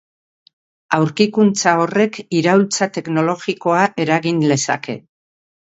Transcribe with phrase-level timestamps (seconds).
[0.97, 4.99] Aurkikuntza horrek iraultza teknologikoa eragin lezake.